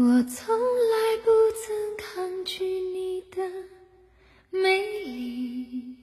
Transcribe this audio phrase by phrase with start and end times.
[0.00, 3.42] 我从来不曾抗拒你的
[4.48, 5.96] 美丽，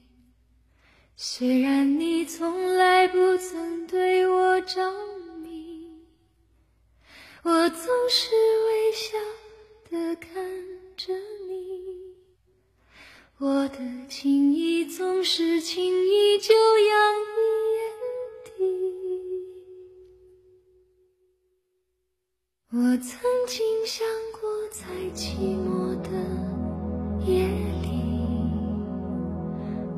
[1.15, 4.91] 虽然你从来不曾对我着
[5.37, 6.03] 迷，
[7.43, 8.31] 我总是
[8.65, 9.17] 微笑
[9.89, 10.43] 的看
[10.97, 11.13] 着
[11.47, 12.17] 你，
[13.37, 17.37] 我的情意总是轻易就洋溢
[17.77, 17.79] 眼
[18.43, 18.51] 底。
[22.71, 24.03] 我曾经想
[24.41, 26.09] 过，在寂寞的
[27.25, 27.45] 夜
[27.83, 27.89] 里，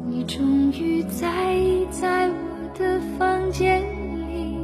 [0.05, 2.33] 你终于在意在我
[2.77, 3.81] 的房间
[4.27, 4.57] 里。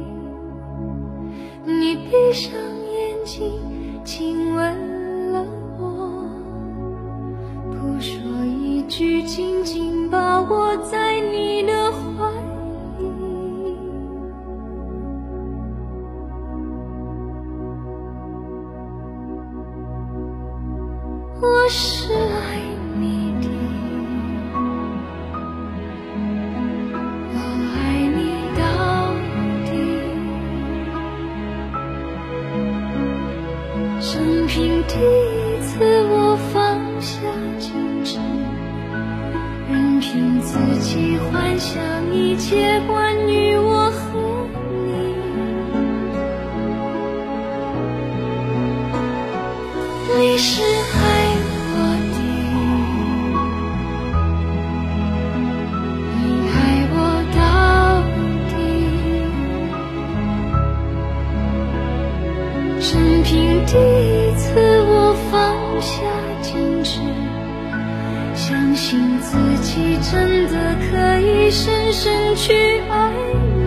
[1.64, 3.58] 你闭上眼睛，
[4.04, 5.46] 亲吻了
[5.78, 6.28] 我，
[7.70, 11.03] 不说一句，紧紧把我在
[21.40, 22.60] 我是爱
[22.98, 23.48] 你的，
[27.32, 27.36] 我
[27.74, 27.76] 爱
[28.14, 28.18] 你
[28.56, 28.62] 到
[29.66, 29.68] 底。
[34.00, 35.72] 生平第一次，
[36.08, 36.60] 我放
[37.00, 37.18] 下
[37.58, 37.64] 矜
[38.04, 38.18] 持，
[39.70, 41.82] 任凭自己幻想
[42.14, 43.13] 一切关
[68.74, 72.52] 相信自己真的可以深深去
[72.90, 73.08] 爱
[73.56, 73.63] 你。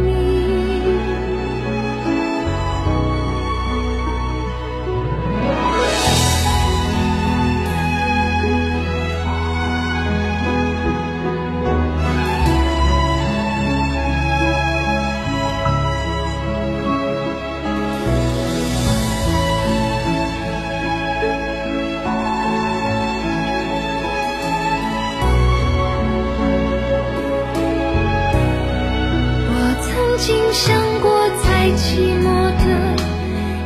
[30.18, 32.26] 经想过，在寂寞
[32.58, 32.64] 的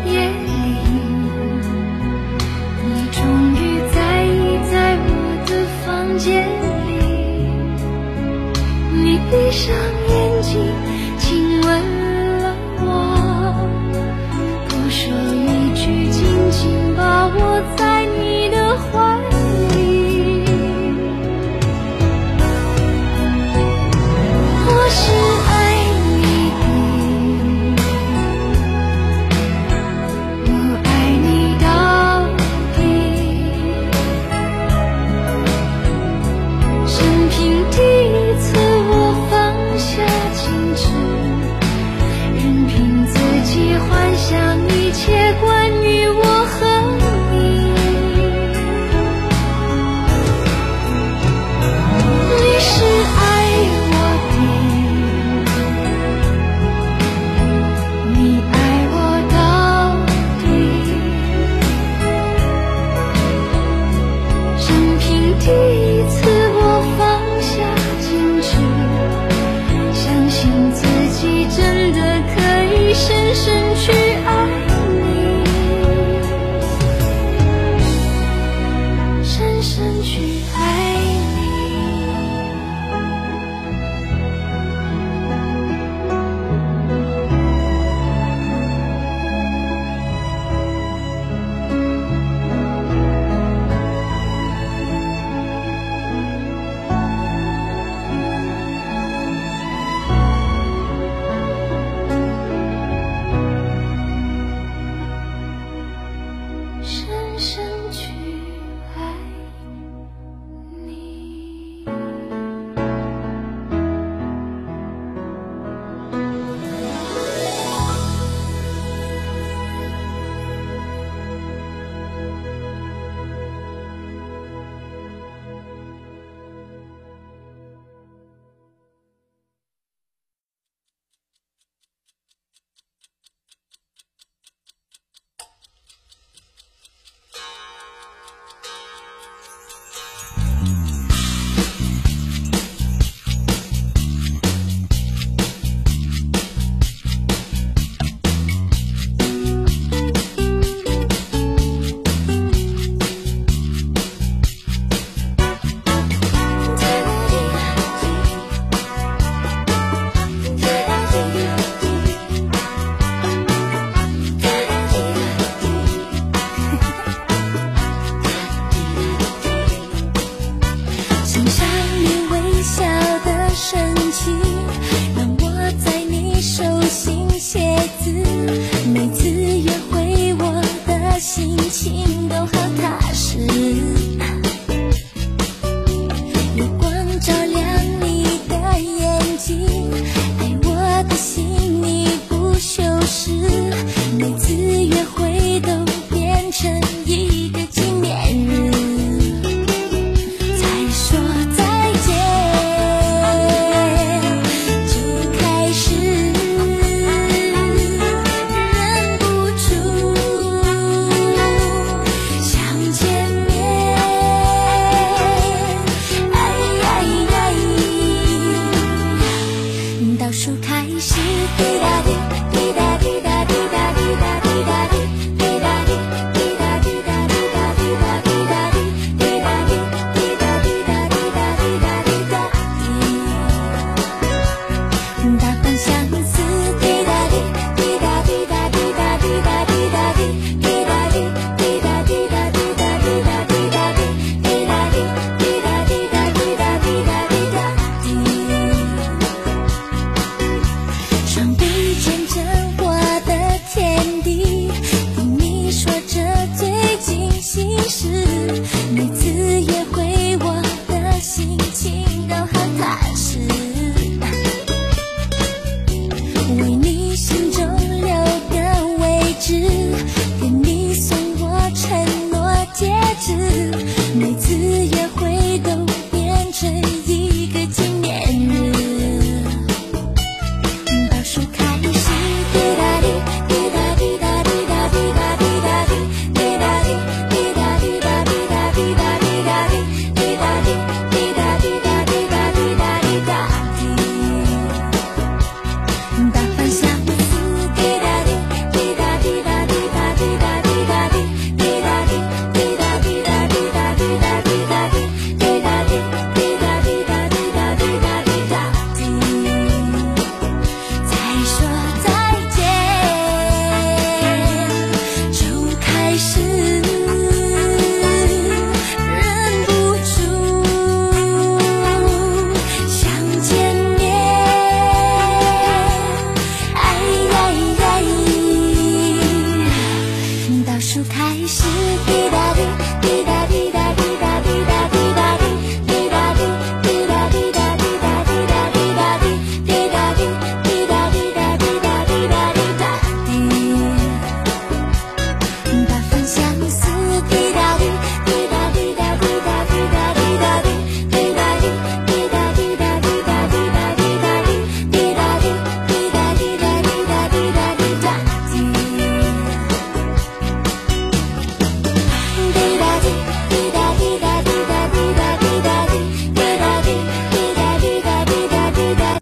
[0.05, 0.49] 夜里，
[2.83, 3.19] 你终
[3.55, 3.57] 于
[3.93, 5.09] 在意在我
[5.47, 5.49] 的
[5.85, 6.45] 房间
[6.87, 6.89] 里。
[8.93, 9.73] 你闭上